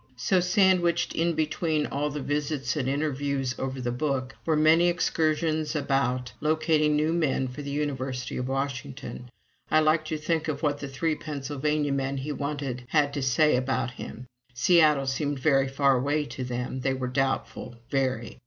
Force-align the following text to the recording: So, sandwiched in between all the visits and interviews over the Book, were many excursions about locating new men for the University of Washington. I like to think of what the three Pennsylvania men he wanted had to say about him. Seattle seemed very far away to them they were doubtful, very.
So, 0.17 0.39
sandwiched 0.39 1.13
in 1.13 1.33
between 1.33 1.85
all 1.85 2.09
the 2.09 2.23
visits 2.23 2.75
and 2.75 2.89
interviews 2.89 3.53
over 3.59 3.79
the 3.79 3.91
Book, 3.91 4.35
were 4.47 4.55
many 4.55 4.87
excursions 4.87 5.75
about 5.75 6.31
locating 6.41 6.95
new 6.95 7.13
men 7.13 7.47
for 7.47 7.61
the 7.61 7.69
University 7.69 8.35
of 8.37 8.47
Washington. 8.47 9.29
I 9.69 9.79
like 9.81 10.03
to 10.05 10.17
think 10.17 10.47
of 10.47 10.63
what 10.63 10.79
the 10.79 10.87
three 10.87 11.13
Pennsylvania 11.13 11.91
men 11.91 12.17
he 12.17 12.31
wanted 12.31 12.85
had 12.87 13.13
to 13.13 13.21
say 13.21 13.55
about 13.55 13.91
him. 13.91 14.25
Seattle 14.55 15.05
seemed 15.05 15.37
very 15.37 15.67
far 15.67 15.97
away 15.97 16.25
to 16.25 16.43
them 16.43 16.79
they 16.79 16.95
were 16.95 17.07
doubtful, 17.07 17.75
very. 17.91 18.39